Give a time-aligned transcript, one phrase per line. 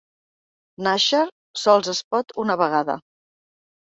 [0.87, 1.19] Nàixer
[1.65, 2.95] sols es pot una vegada.